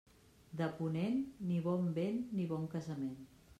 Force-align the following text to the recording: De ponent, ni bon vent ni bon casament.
De 0.61 0.69
ponent, 0.77 1.19
ni 1.51 1.61
bon 1.69 1.87
vent 1.99 2.19
ni 2.39 2.51
bon 2.55 2.67
casament. 2.75 3.17